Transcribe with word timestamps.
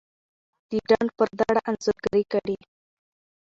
دډنډ 0.69 1.09
پر 1.17 1.29
دړه 1.39 1.61
انځورګري 1.69 2.23
کړي 2.33 2.57